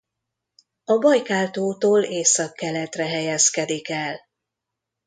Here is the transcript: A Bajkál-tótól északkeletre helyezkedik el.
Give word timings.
A 0.85 0.97
Bajkál-tótól 0.97 2.03
északkeletre 2.03 3.05
helyezkedik 3.05 3.89
el. 3.89 4.19